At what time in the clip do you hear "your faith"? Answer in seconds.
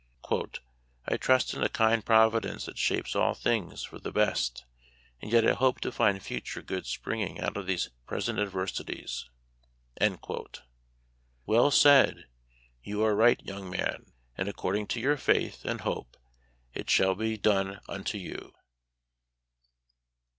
14.99-15.65